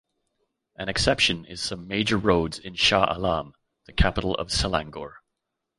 An 0.77 0.89
exception 0.89 1.45
is 1.45 1.61
some 1.61 1.87
major 1.87 2.17
roads 2.17 2.57
in 2.57 2.73
Shah 2.73 3.13
Alam, 3.15 3.53
the 3.85 3.93
capital 3.93 4.33
of 4.33 4.47
Selangor. 4.47 5.17